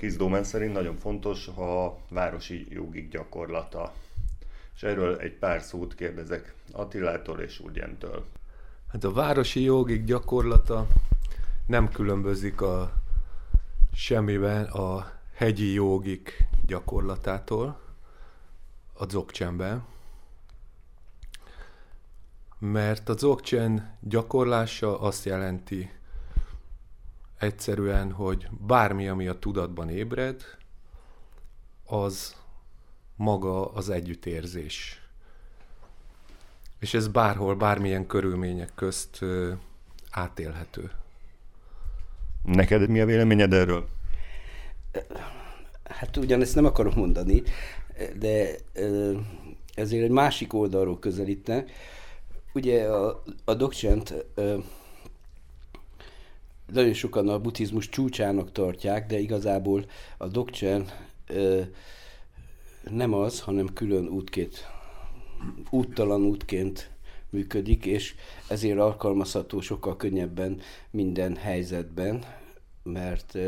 [0.00, 3.92] Kis Dómen szerint nagyon fontos a városi jogik gyakorlata.
[4.74, 8.24] És erről egy pár szót kérdezek Attilától és Urgyentől.
[8.92, 10.86] Hát a városi jogik gyakorlata
[11.66, 12.92] nem különbözik a
[13.94, 17.80] semmiben a hegyi jogik gyakorlatától
[18.92, 19.84] a dzogcsenben,
[22.58, 25.90] mert a dzogcsen gyakorlása azt jelenti
[27.38, 30.42] egyszerűen, hogy bármi, ami a tudatban ébred,
[31.84, 32.36] az
[33.16, 35.00] maga az együttérzés.
[36.78, 39.52] És ez bárhol, bármilyen körülmények közt ö,
[40.10, 40.90] átélhető.
[42.44, 43.88] Neked mi a véleményed erről?
[45.84, 47.42] Hát ugyanezt nem akarom mondani,
[48.18, 48.56] de
[49.74, 51.64] ezért egy másik oldalról közelítne.
[52.54, 54.14] Ugye a, a dokcsent
[56.72, 59.84] nagyon sokan a buddhizmus csúcsának tartják, de igazából
[60.16, 60.86] a dokcsen
[62.90, 64.66] nem az, hanem külön útként,
[65.70, 66.90] úttalan útként
[67.30, 68.14] működik, és
[68.48, 72.24] ezért alkalmazható sokkal könnyebben minden helyzetben,
[72.82, 73.38] mert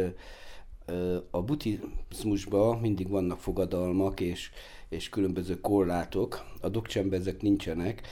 [1.31, 4.51] a buddhizmusban mindig vannak fogadalmak és,
[4.89, 8.03] és különböző korlátok, a dokcsenben ezek nincsenek,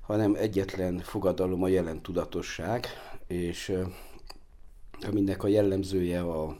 [0.00, 2.86] hanem egyetlen fogadalom a jelen tudatosság,
[3.28, 3.72] és
[5.00, 6.58] aminek a jellemzője a,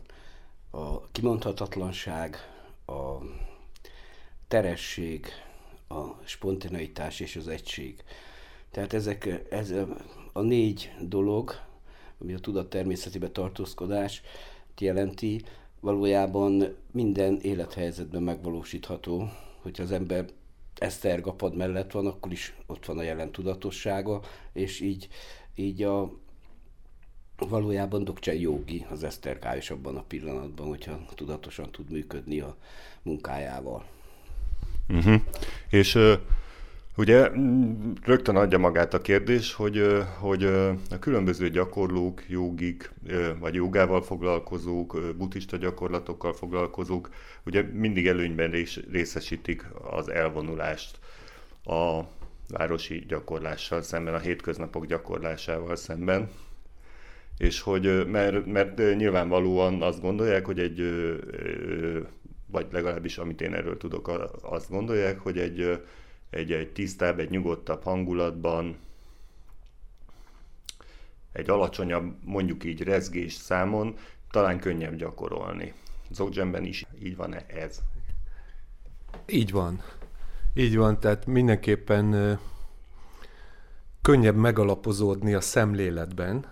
[0.71, 2.37] a kimondhatatlanság,
[2.87, 3.17] a
[4.49, 5.27] teresség,
[5.89, 8.05] a spontaneitás és az egység.
[8.71, 9.75] Tehát ezek, ez
[10.33, 11.55] a négy dolog,
[12.21, 14.23] ami a tudat természetébe tartózkodás
[14.79, 15.43] jelenti,
[15.81, 19.31] valójában minden élethelyzetben megvalósítható,
[19.63, 20.27] hogyha az ember
[20.75, 25.09] esztergapad mellett van, akkor is ott van a jelen tudatossága, és így,
[25.55, 26.13] így a,
[27.47, 32.56] valójában Dokcsa jogi az esztergályos abban a pillanatban, hogyha tudatosan tud működni a
[33.03, 33.84] munkájával.
[34.89, 35.20] Uh-huh.
[35.70, 35.98] És
[36.97, 37.31] ugye
[38.05, 39.87] rögtön adja magát a kérdés, hogy,
[40.19, 40.44] hogy
[40.91, 42.93] a különböző gyakorlók, jogik,
[43.38, 47.10] vagy jogával foglalkozók, buddhista gyakorlatokkal foglalkozók,
[47.47, 48.50] ugye mindig előnyben
[48.91, 50.98] részesítik az elvonulást
[51.65, 52.00] a
[52.48, 56.31] városi gyakorlással szemben, a hétköznapok gyakorlásával szemben
[57.38, 60.81] és hogy, mert, mert nyilvánvalóan azt gondolják, hogy egy,
[62.47, 64.09] vagy legalábbis amit én erről tudok,
[64.43, 65.82] azt gondolják, hogy egy,
[66.31, 68.77] egy, egy tisztább, egy nyugodtabb hangulatban,
[71.32, 73.97] egy alacsonyabb, mondjuk így rezgés számon
[74.31, 75.72] talán könnyebb gyakorolni.
[76.10, 77.78] Zoggenben is így van-e ez?
[79.27, 79.82] Így van.
[80.54, 82.38] Így van, tehát mindenképpen
[84.03, 86.47] könnyebb megalapozódni a szemléletben,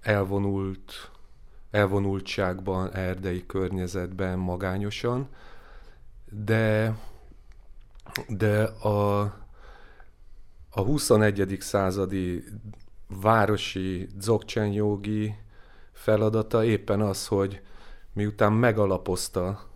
[0.00, 1.10] elvonult,
[1.70, 5.28] elvonultságban, erdei környezetben, magányosan,
[6.30, 6.96] de,
[8.28, 9.20] de a,
[10.70, 11.56] a 21.
[11.60, 12.44] századi
[13.20, 15.34] városi dzogchen jogi
[15.92, 17.60] feladata éppen az, hogy
[18.12, 19.68] miután megalapozta,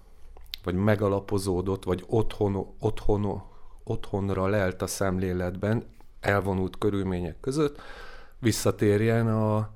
[0.64, 3.42] vagy megalapozódott, vagy otthon, otthon,
[3.84, 5.84] otthonra lelt a szemléletben,
[6.20, 7.80] elvonult körülmények között,
[8.38, 9.70] visszatérjen a,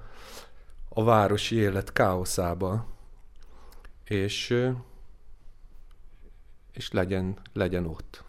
[0.98, 2.86] a városi élet káoszába,
[4.04, 4.54] és,
[6.72, 8.24] és legyen, legyen ott.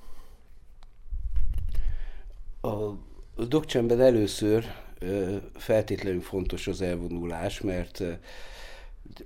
[2.61, 4.65] A dokcsemben először
[5.55, 8.03] feltétlenül fontos az elvonulás, mert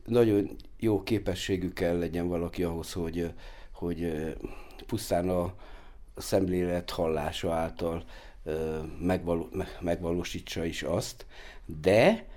[0.05, 3.33] nagyon jó képességű kell legyen valaki ahhoz, hogy,
[3.71, 4.33] hogy
[4.87, 5.53] pusztán a
[6.15, 8.03] szemlélet hallása által
[8.99, 9.49] megvaló,
[9.81, 11.25] megvalósítsa is azt,
[11.65, 12.31] de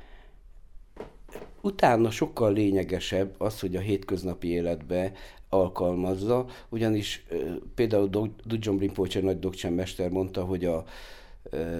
[1.67, 5.13] utána sokkal lényegesebb az, hogy a hétköznapi életbe
[5.49, 7.27] alkalmazza, ugyanis
[7.75, 8.09] például
[8.45, 10.85] Dudjon Rinpoche nagy Dokcsen mester mondta, hogy a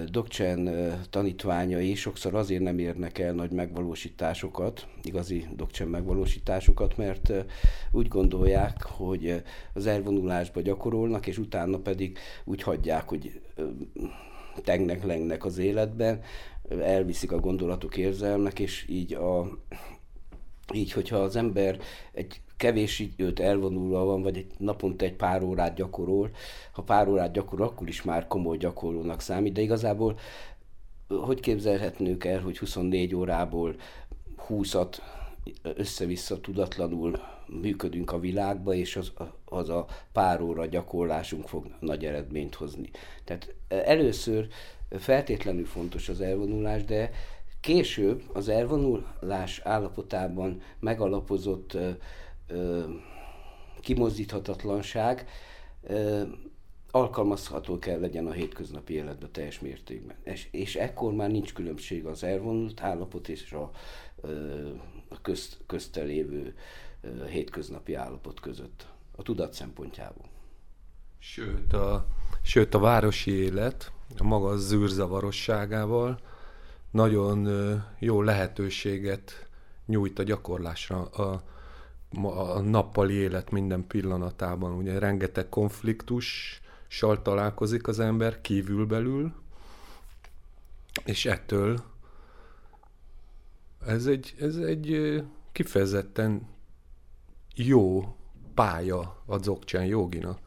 [0.09, 0.69] Dokcsen
[1.09, 7.33] tanítványai sokszor azért nem érnek el nagy megvalósításokat, igazi Dokcsen megvalósításokat, mert
[7.91, 13.41] úgy gondolják, hogy az elvonulásba gyakorolnak, és utána pedig úgy hagyják, hogy
[14.63, 16.21] tengnek lengnek az életben,
[16.69, 19.47] elviszik a gondolatok, érzelmek, és így, a,
[20.73, 21.79] így hogyha az ember
[22.11, 26.29] egy kevés időt elvonulva van, vagy egy naponta egy pár órát gyakorol,
[26.71, 30.19] ha pár órát gyakorol, akkor is már komoly gyakorlónak számít, de igazából
[31.07, 33.75] hogy képzelhetnünk el, hogy 24 órából
[34.49, 34.97] 20-at
[35.63, 39.11] össze-vissza tudatlanul működünk a világba, és az,
[39.45, 42.89] az a pár óra gyakorlásunk fog nagy eredményt hozni.
[43.23, 44.47] Tehát először
[44.89, 47.11] feltétlenül fontos az elvonulás, de
[47.67, 51.89] Később az elvonulás állapotában megalapozott ö,
[52.47, 52.83] ö,
[53.79, 55.27] kimozdíthatatlanság
[55.83, 56.23] ö,
[56.91, 60.15] alkalmazható kell legyen a hétköznapi életbe teljes mértékben.
[60.23, 63.71] És, és ekkor már nincs különbség az elvonult állapot és a,
[65.07, 66.55] a közt, közte lévő
[67.29, 70.25] hétköznapi állapot között, a tudat szempontjából.
[71.19, 72.07] Sőt, a,
[72.41, 76.19] sőt, a városi élet a maga zűrzavarosságával
[76.91, 77.47] nagyon
[77.99, 79.47] jó lehetőséget
[79.85, 81.41] nyújt a gyakorlásra a,
[82.23, 84.71] a nappali élet minden pillanatában.
[84.73, 89.33] Ugye rengeteg konfliktussal találkozik az ember kívülbelül,
[91.05, 91.83] és ettől
[93.85, 95.21] ez egy, ez egy
[95.51, 96.47] kifejezetten
[97.55, 98.15] jó
[98.53, 100.39] pálya a dzogchen joginak.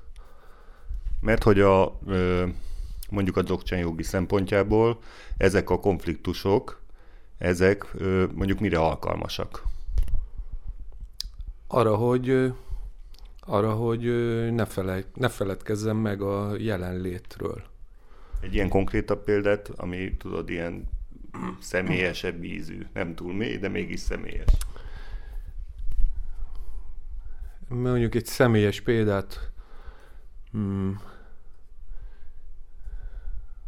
[1.21, 1.99] Mert hogy a
[3.11, 4.99] mondjuk a dzogchen jogi szempontjából
[5.37, 6.81] ezek a konfliktusok,
[7.39, 7.87] ezek
[8.35, 9.62] mondjuk mire alkalmasak?
[11.67, 12.53] Arra, hogy
[13.41, 14.03] arra, hogy
[14.53, 17.62] ne, felej, ne feledkezzem meg a jelenlétről.
[18.41, 20.89] Egy ilyen konkrétabb példát, ami tudod, ilyen
[21.61, 24.51] személyesebb ízű, nem túl mély, de mégis személyes.
[27.69, 29.51] Mondjuk egy személyes példát
[30.53, 31.01] hmm,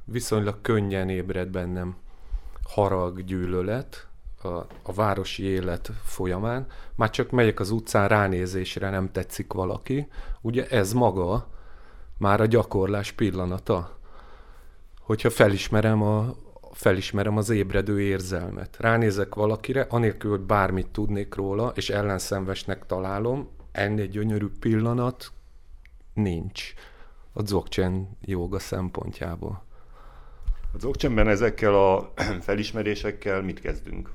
[0.04, 1.96] viszonylag könnyen ébred bennem
[2.62, 4.06] harag, gyűlölet
[4.42, 4.48] a,
[4.82, 6.66] a városi élet folyamán.
[6.94, 10.08] Már csak megyek az utcán, ránézésre nem tetszik valaki.
[10.40, 11.46] Ugye ez maga
[12.18, 13.98] már a gyakorlás pillanata.
[15.00, 16.34] Hogyha felismerem, a,
[16.72, 18.76] felismerem az ébredő érzelmet.
[18.80, 25.32] Ránézek valakire, anélkül, hogy bármit tudnék róla, és ellenszenvesnek találom, ennél gyönyörű pillanat
[26.14, 26.72] nincs
[27.32, 29.62] a dzogchen joga szempontjából.
[30.72, 34.12] A dzogchenben ezekkel a felismerésekkel mit kezdünk?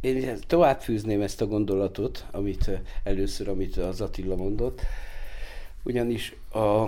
[0.00, 2.70] Én tovább fűzném ezt a gondolatot, amit
[3.02, 4.80] először, amit az Attila mondott,
[5.82, 6.86] ugyanis a,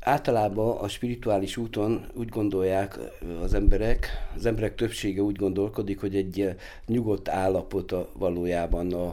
[0.00, 2.98] általában a spirituális úton úgy gondolják
[3.42, 6.54] az emberek, az emberek többsége úgy gondolkodik, hogy egy
[6.86, 9.06] nyugodt állapot a, valójában a,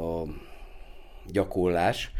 [0.00, 0.24] a
[1.26, 2.12] gyakorlás.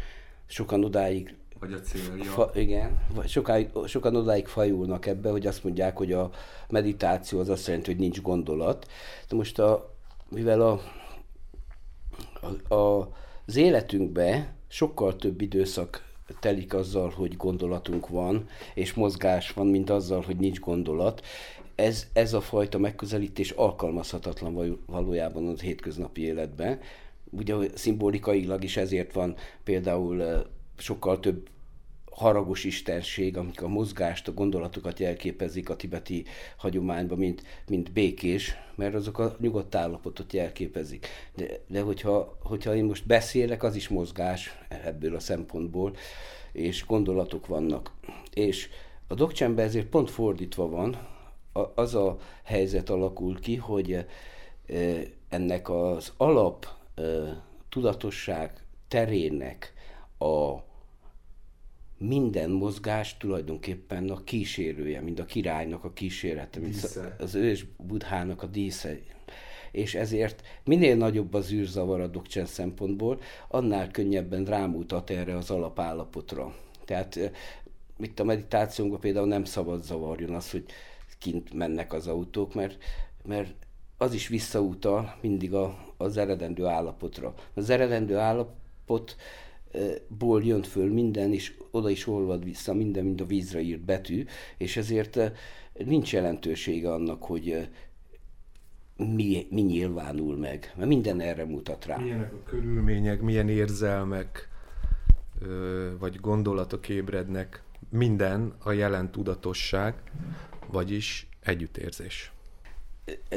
[0.45, 2.23] Sokan odáig vagy a célja.
[2.23, 6.29] Fa, igen, sokáig, sokan odáig fajulnak ebbe, hogy azt mondják, hogy a
[6.69, 8.87] meditáció az azt jelenti, hogy nincs gondolat.
[9.29, 9.93] De most a,
[10.29, 10.81] mivel a,
[12.67, 13.11] a, a,
[13.45, 16.07] az életünkbe sokkal több időszak
[16.39, 21.25] telik azzal, hogy gondolatunk van, és mozgás van, mint azzal, hogy nincs gondolat.
[21.75, 26.79] Ez, ez a fajta megközelítés alkalmazhatatlan valójában az hétköznapi életben.
[27.29, 30.47] Ugye szimbolikailag is ezért van például
[30.79, 31.49] sokkal több
[32.11, 36.25] haragos istenség, amik a mozgást, a gondolatokat jelképezik a tibeti
[36.57, 41.07] hagyományban, mint, mint békés, mert azok a nyugodt állapotot jelképezik.
[41.35, 45.95] De, de hogyha, hogyha én most beszélek, az is mozgás ebből a szempontból,
[46.51, 47.91] és gondolatok vannak.
[48.33, 48.69] És
[49.07, 51.07] a dokcsenben ezért pont fordítva van,
[51.75, 54.05] az a helyzet alakul ki, hogy
[55.29, 56.67] ennek az alap
[57.69, 59.73] tudatosság terének
[60.17, 60.67] a
[61.99, 67.15] minden mozgás tulajdonképpen a kísérője, mint a királynak a kísérete, mint dísze.
[67.19, 68.97] az ős Budhának a dísze.
[69.71, 76.55] És ezért minél nagyobb az űrzavar a dokcsen szempontból, annál könnyebben rámutat erre az alapállapotra.
[76.85, 77.31] Tehát
[77.99, 80.65] itt a meditációnkban például nem szabad zavarjon az, hogy
[81.19, 82.77] kint mennek az autók, mert,
[83.25, 83.53] mert
[83.97, 87.33] az is visszautal mindig a, az eredendő állapotra.
[87.53, 89.15] Az eredendő állapot
[90.07, 94.25] ból jön föl minden, és oda is olvad vissza minden, mint a vízre írt betű,
[94.57, 95.19] és ezért
[95.85, 97.69] nincs jelentősége annak, hogy
[98.95, 101.97] mi, mi nyilvánul meg, mert minden erre mutat rá.
[101.97, 104.49] Milyenek a körülmények, milyen érzelmek,
[105.99, 109.93] vagy gondolatok ébrednek, minden a jelen tudatosság,
[110.67, 112.31] vagyis együttérzés.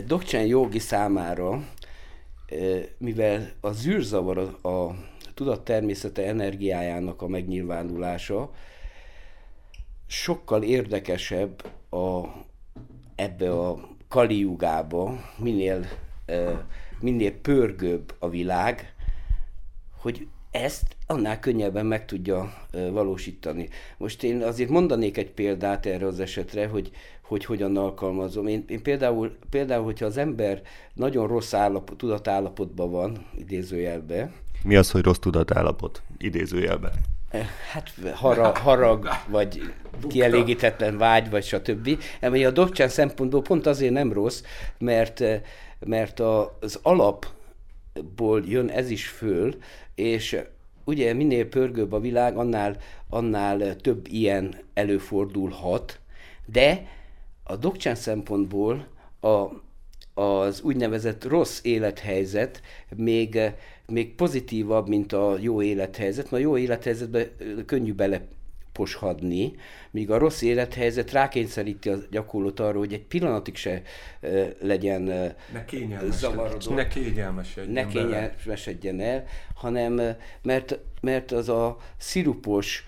[0.06, 1.68] Dokcsán jogi számára,
[2.98, 4.94] mivel a zűrzavar a
[5.42, 8.50] tudat természete energiájának a megnyilvánulása
[10.06, 12.22] sokkal érdekesebb a,
[13.14, 15.86] ebbe a kaliugába, minél,
[17.00, 18.94] minél pörgőbb a világ,
[20.00, 22.52] hogy ezt annál könnyebben meg tudja
[22.90, 23.68] valósítani.
[23.96, 26.90] Most én azért mondanék egy példát erre az esetre, hogy,
[27.22, 28.46] hogy hogyan alkalmazom.
[28.46, 30.62] Én, én például, például, hogyha az ember
[30.94, 34.32] nagyon rossz állapot, tudatállapotban van, idézőjelbe,
[34.64, 36.02] mi az, hogy rossz tudatállapot?
[36.18, 36.92] Idézőjelben.
[37.70, 39.72] Hát harag, harag vagy
[40.08, 42.02] kielégítetlen vágy, vagy stb.
[42.20, 44.42] Ami a dokcsán szempontból pont azért nem rossz,
[44.78, 45.22] mert,
[45.78, 49.54] mert az alapból jön ez is föl,
[49.94, 50.40] és
[50.84, 52.76] ugye minél pörgőbb a világ, annál,
[53.08, 55.98] annál több ilyen előfordulhat,
[56.46, 56.86] de
[57.42, 58.86] a dokcsán szempontból
[59.20, 59.46] a,
[60.14, 62.62] az úgynevezett rossz élethelyzet
[62.96, 63.38] még,
[63.86, 67.26] még pozitívabb, mint a jó élethelyzet, mert a jó élethelyzetben
[67.66, 68.20] könnyű bele
[68.72, 69.52] poshadni,
[69.90, 73.82] míg a rossz élethelyzet rákényszeríti a gyakorlót arra, hogy egy pillanatig se
[74.22, 75.64] uh, legyen ne
[76.10, 76.74] zavarodó.
[76.74, 80.00] Ne kényelmesedjen, ne kényelmesedjen el, hanem
[80.42, 82.84] mert, mert az a szirupos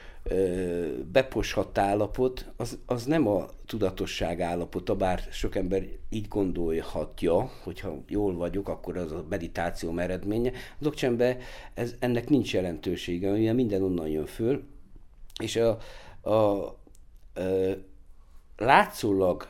[1.13, 8.37] beposhat állapot, az, az nem a tudatosság állapota, bár sok ember így gondolhatja, hogyha jól
[8.37, 10.51] vagyok, akkor az a meditáció eredménye.
[10.51, 11.37] A dokcsembe
[11.75, 14.63] ez, ennek nincs jelentősége, ugye minden onnan jön föl,
[15.41, 15.79] és a,
[16.21, 16.75] a, a
[18.57, 19.49] látszólag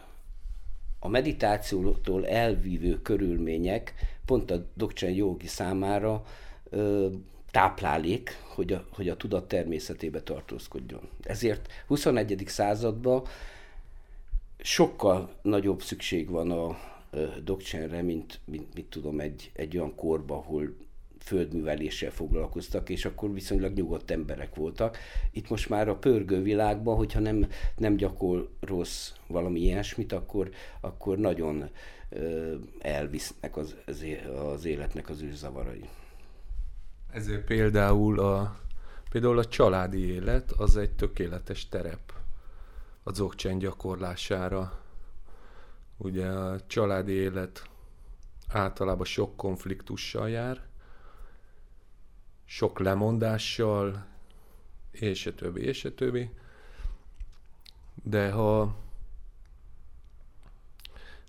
[0.99, 6.25] a meditációtól elvívő körülmények pont a Dokcsen jogi számára
[6.71, 7.09] ö,
[7.51, 11.09] táplálék, hogy a, hogy a tudat természetébe tartózkodjon.
[11.23, 12.43] Ezért 21.
[12.47, 13.27] században
[14.59, 16.77] sokkal nagyobb szükség van a
[17.45, 20.75] dokcsenre, mint, mint mit tudom, egy, egy olyan korba, ahol
[21.19, 24.99] földműveléssel foglalkoztak, és akkor viszonylag nyugodt emberek voltak.
[25.31, 27.47] Itt most már a pörgő világban, hogyha nem,
[27.77, 27.97] nem
[28.61, 31.69] rossz valami ilyesmit, akkor, akkor nagyon
[32.09, 33.77] ö, elvisznek az,
[34.53, 35.85] az életnek az űrzavarai.
[37.15, 38.61] Ezért például a,
[39.11, 42.13] például a családi élet az egy tökéletes terep
[43.03, 44.81] a dzogchen gyakorlására.
[45.97, 47.69] Ugye a családi élet
[48.49, 50.67] általában sok konfliktussal jár,
[52.45, 54.07] sok lemondással,
[54.91, 56.31] és a többi, és a többi.
[58.03, 58.77] De ha,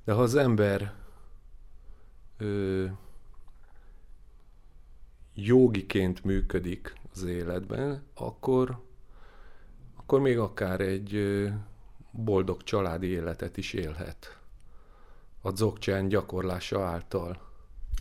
[0.03, 0.93] de ha az ember
[2.37, 2.85] ö,
[5.35, 8.81] jogiként működik az életben, akkor,
[9.95, 11.43] akkor még akár egy
[12.11, 14.39] boldog családi életet is élhet
[15.45, 17.37] a dzogchen gyakorlása által.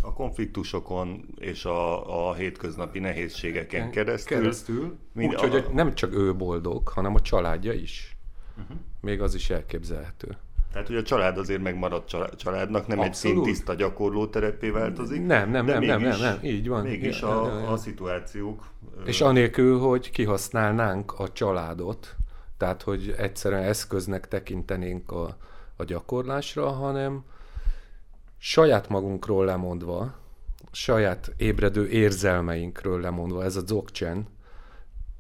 [0.03, 4.39] A konfliktusokon és a, a hétköznapi nehézségeken keresztül.
[4.39, 4.99] Keresztül.
[5.15, 5.73] Úgyhogy a...
[5.73, 8.17] nem csak ő boldog, hanem a családja is.
[8.59, 8.77] Uh-huh.
[9.01, 10.37] Még az is elképzelhető.
[10.75, 12.05] Tehát, hogy a család azért megmarad
[12.37, 13.07] családnak, nem Abszolút.
[13.07, 15.27] egy szintiszta gyakorló terepé változik.
[15.27, 16.83] Nem, nem, nem, nem, nem, nem, így van.
[16.83, 18.65] Mégis a, a szituációk...
[19.05, 22.15] És anélkül, hogy kihasználnánk a családot,
[22.57, 25.37] tehát, hogy egyszerűen eszköznek tekintenénk a,
[25.77, 27.25] a gyakorlásra, hanem
[28.39, 30.15] saját magunkról lemondva,
[30.73, 34.27] saját ébredő érzelmeinkről lemondva, ez a dzogchen,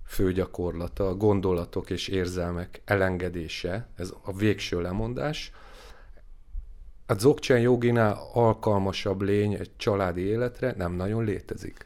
[0.04, 5.52] fő gyakorlata, a gondolatok és érzelmek elengedése, ez a végső lemondás.
[7.06, 11.84] A Dzogchen joginál alkalmasabb lény egy családi életre nem nagyon létezik.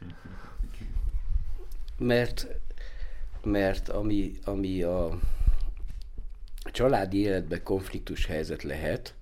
[1.97, 2.47] Mert,
[3.43, 5.19] mert ami, ami a
[6.71, 9.13] családi életben konfliktus helyzet lehet,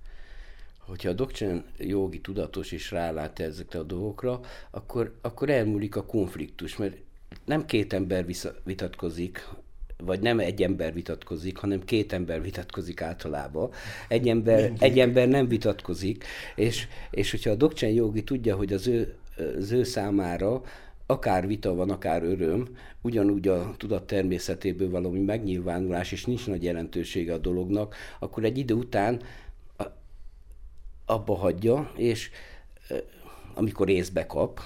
[0.79, 4.39] hogyha a dokcsán jogi tudatos és rálát ezekre a dolgokra,
[4.69, 6.95] akkor, akkor elmúlik a konfliktus, mert
[7.45, 8.25] nem két ember
[8.63, 9.47] vitatkozik,
[9.97, 13.69] vagy nem egy ember vitatkozik, hanem két ember vitatkozik általában.
[14.07, 16.23] Egy ember, egy ember nem vitatkozik,
[16.55, 19.15] és, és hogyha a dokcsán jogi tudja, hogy az ő,
[19.57, 20.61] az ő számára
[21.05, 22.67] akár vita van, akár öröm,
[23.01, 28.73] ugyanúgy a tudat természetéből valami megnyilvánulás, és nincs nagy jelentősége a dolognak, akkor egy idő
[28.73, 29.21] után
[31.05, 32.29] abba hagyja, és
[33.53, 34.59] amikor észbe kap,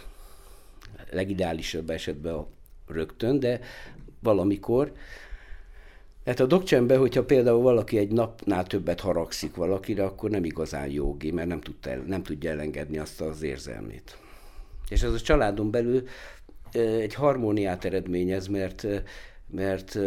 [1.12, 2.48] legideálisabb esetben a
[2.88, 3.60] rögtön, de
[4.20, 4.92] valamikor.
[6.26, 11.32] Hát a dokcsenben, hogyha például valaki egy napnál többet haragszik valakire, akkor nem igazán jogi,
[11.32, 14.18] mert nem, tudta, nem tudja elengedni azt az érzelmét.
[14.90, 16.08] És ez a családon belül
[16.74, 18.88] egy harmóniát eredményez, mert,
[19.48, 19.98] mert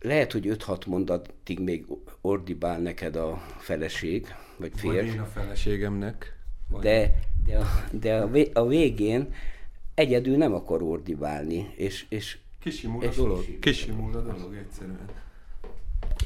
[0.00, 1.86] lehet, hogy 5-6 mondatig még
[2.20, 4.96] ordibál neked a feleség, vagy férj.
[4.96, 6.36] Vagy én a feleségemnek.
[6.68, 6.82] Vagy...
[6.82, 7.14] De,
[7.46, 9.34] de, a, de a végén
[10.00, 13.58] egyedül nem akar ordibálni, és, és Kisimul a dolog.
[13.58, 15.08] Kisimul a dolog egyszerűen.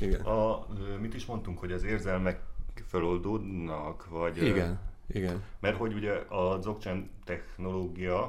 [0.01, 0.21] Igen.
[0.21, 0.67] A,
[1.01, 2.41] mit is mondtunk, hogy az érzelmek
[2.87, 4.43] feloldódnak, vagy...
[4.43, 5.43] Igen, igen.
[5.61, 8.23] Mert hogy ugye a Dzogchen technológia,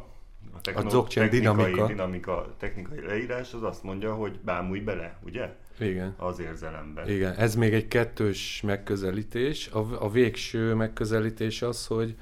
[0.53, 1.87] a, technolo- a Dzogchen dinamika.
[1.87, 5.55] dinamika, technikai leírás az azt mondja, hogy bámulj bele, ugye?
[5.79, 6.13] Igen.
[6.17, 7.13] Az érzelembe.
[7.13, 9.67] Igen, ez még egy kettős megközelítés.
[9.67, 12.15] A, a végső megközelítés az, hogy,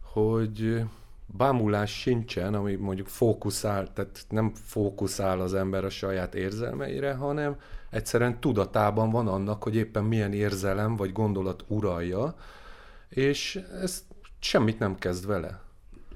[0.00, 0.82] hogy
[1.36, 7.56] bámulás sincsen, ami mondjuk fókuszál, tehát nem fókuszál az ember a saját érzelmeire, hanem
[7.90, 12.34] egyszerűen tudatában van annak, hogy éppen milyen érzelem vagy gondolat uralja,
[13.08, 14.04] és ez
[14.40, 15.60] semmit nem kezd vele.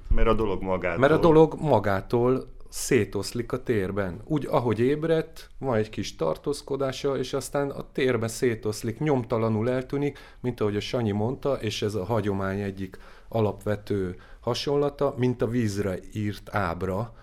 [0.09, 0.99] Mert a dolog magától...
[0.99, 4.21] Mert a dolog magától szétoszlik a térben.
[4.25, 10.61] Úgy, ahogy ébredt, van egy kis tartózkodása, és aztán a térben szétoszlik, nyomtalanul eltűnik, mint
[10.61, 12.97] ahogy a Sanyi mondta, és ez a hagyomány egyik
[13.33, 17.13] alapvető hasonlata, mint a vízre írt ábra,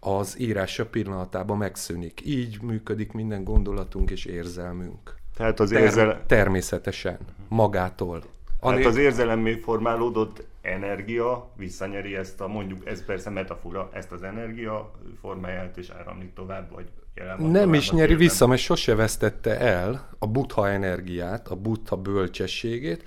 [0.00, 2.20] az írása pillanatában megszűnik.
[2.24, 5.14] Így működik minden gondolatunk és érzelmünk.
[5.36, 6.18] Tehát az érzelem...
[6.26, 8.22] Természetesen, magától.
[8.60, 14.90] Hát az érzelemmé formálódott energia visszanyeri ezt a, mondjuk, ez persze metafora, ezt az energia
[15.20, 20.08] formáját és áramlik tovább, vagy jelen van Nem is nyeri vissza, mert sose vesztette el
[20.18, 23.02] a buddha energiát, a buddha bölcsességét.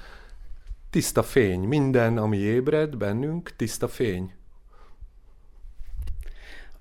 [0.91, 4.33] Tiszta fény, minden, ami ébred bennünk, tiszta fény.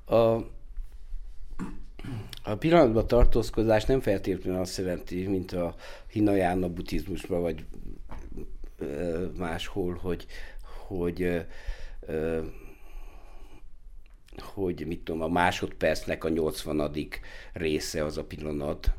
[0.05, 0.14] A,
[2.43, 5.75] a pillanatban tartózkodás nem feltétlenül azt jelenti, mint a
[6.07, 7.64] hinajána buddhizmusban, vagy
[9.37, 10.26] máshol, hogy,
[10.87, 11.47] hogy
[14.38, 16.93] hogy mit tudom, a másodpercnek a 80.
[17.52, 18.93] része az a pillanat,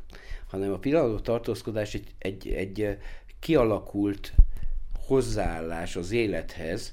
[0.46, 2.98] hanem a pillanatban tartózkodás egy, egy, egy
[3.40, 4.34] kialakult
[5.12, 6.90] hozzáállás az élethez,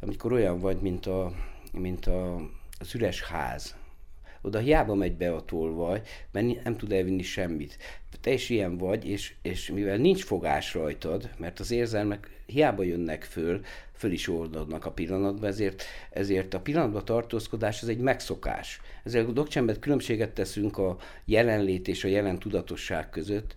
[0.00, 1.32] amikor olyan vagy, mint, a,
[1.72, 2.34] mint a,
[2.78, 3.76] az üres ház.
[4.42, 7.78] Oda hiába megy be a tolvaj, mert nem tud elvinni semmit.
[8.20, 13.22] Te is ilyen vagy, és, és mivel nincs fogás rajtad, mert az érzelmek hiába jönnek
[13.22, 13.60] föl,
[13.92, 18.80] föl is oldodnak a pillanatban, ezért, ezért a pillanatban tartózkodás az egy megszokás.
[19.04, 23.54] Ezért a dokcsembet különbséget teszünk a jelenlét és a jelen tudatosság között.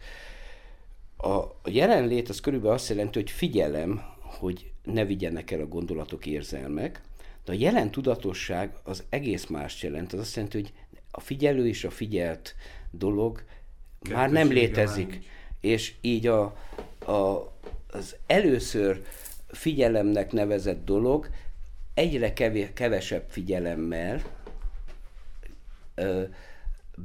[1.22, 7.02] A, jelenlét az körülbelül azt jelenti, hogy figyelem, hogy ne vigyenek el a gondolatok, érzelmek,
[7.46, 10.14] de a jelen tudatosság az egész más jelent.
[10.14, 10.74] Az azt jelenti, hogy
[11.12, 12.56] a figyelő és a figyelt
[12.92, 13.44] dolog
[14.02, 15.20] Kettőség már nem létezik.
[15.60, 16.44] És így a,
[17.06, 17.52] a,
[17.92, 19.02] az először
[19.48, 21.30] figyelemnek nevezett dolog
[21.94, 22.34] egyre
[22.74, 24.22] kevesebb figyelemmel
[25.96, 26.24] ö,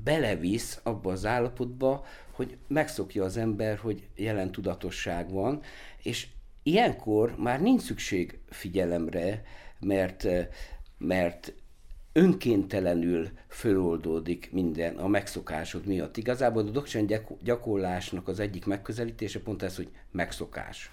[0.04, 5.60] belevisz abba az állapotba, hogy megszokja az ember, hogy jelen tudatosság van,
[6.02, 6.26] és
[6.62, 9.42] ilyenkor már nincs szükség figyelemre,
[9.80, 10.26] mert,
[10.98, 11.52] mert
[12.12, 16.16] önkéntelenül föloldódik minden a megszokásod miatt.
[16.16, 17.06] Igazából a dokcsán
[17.42, 20.90] gyakorlásnak az egyik megközelítése pont ez, hogy megszokás.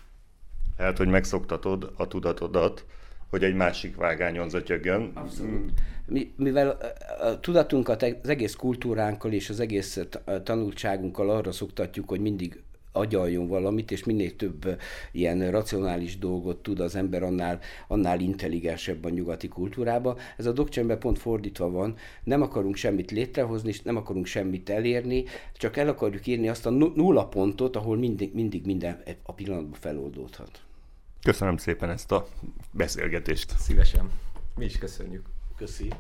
[0.77, 2.85] Tehát, hogy megszoktatod a tudatodat,
[3.33, 5.11] hogy egy másik vágányon zötyögjön.
[5.13, 5.71] Abszolút.
[6.05, 6.77] Mi, mivel
[7.21, 9.99] a tudatunkat az egész kultúránkkal és az egész
[10.43, 14.79] tanultságunkkal arra szoktatjuk, hogy mindig agyaljon valamit, és minél több
[15.11, 20.17] ilyen racionális dolgot tud az ember, annál, annál intelligensebb a nyugati kultúrába.
[20.37, 25.23] Ez a dokcsemben pont fordítva van, nem akarunk semmit létrehozni, és nem akarunk semmit elérni,
[25.57, 30.61] csak el akarjuk írni azt a nulla pontot, ahol mindig, mindig minden a pillanatban feloldódhat.
[31.23, 32.27] Köszönöm szépen ezt a
[32.71, 33.57] beszélgetést.
[33.57, 34.11] Szívesen.
[34.55, 35.25] Mi is köszönjük.
[35.57, 35.93] Köszi.